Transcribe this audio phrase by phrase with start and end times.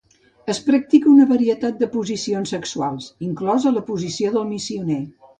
[0.51, 4.99] Es practica una varietat de posicions sexuals, inclosa la posició del missioner.